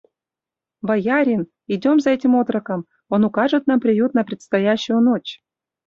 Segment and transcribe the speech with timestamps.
[0.87, 1.41] —Боярин,
[1.75, 2.79] идём за этим отроком:
[3.13, 5.41] он укажет нам приют на предстоящую ночь.